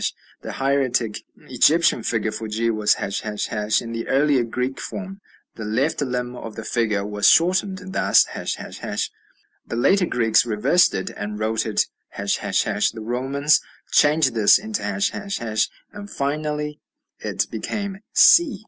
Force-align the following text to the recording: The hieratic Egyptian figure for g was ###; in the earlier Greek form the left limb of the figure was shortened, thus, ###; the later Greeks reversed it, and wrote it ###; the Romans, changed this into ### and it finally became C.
The 0.41 0.53
hieratic 0.53 1.23
Egyptian 1.37 2.01
figure 2.01 2.31
for 2.31 2.47
g 2.47 2.71
was 2.71 2.95
###; 2.95 2.95
in 2.95 3.91
the 3.91 4.05
earlier 4.07 4.43
Greek 4.43 4.79
form 4.79 5.21
the 5.53 5.63
left 5.63 6.01
limb 6.01 6.35
of 6.35 6.55
the 6.55 6.63
figure 6.63 7.05
was 7.05 7.29
shortened, 7.29 7.93
thus, 7.93 8.25
###; 8.25 8.33
the 9.67 9.75
later 9.75 10.07
Greeks 10.07 10.43
reversed 10.43 10.95
it, 10.95 11.11
and 11.11 11.37
wrote 11.37 11.67
it 11.67 11.85
###; 11.99 12.17
the 12.17 12.91
Romans, 12.95 13.61
changed 13.91 14.33
this 14.33 14.57
into 14.57 14.81
### 14.81 15.01
and 15.13 15.69
it 16.09 16.09
finally 16.09 16.79
became 17.51 17.99
C. 18.11 18.59